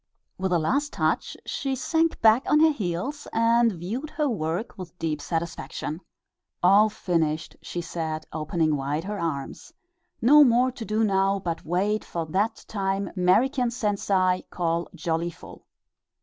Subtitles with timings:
[0.39, 4.97] With a last touch she sank back on her heels and viewed her work with
[4.97, 6.01] deep satisfaction.
[6.63, 9.71] "All finished," she said, opening wide her arms;
[10.19, 15.67] "no more to do now but wait for that time 'Merican sensei call jollyful!"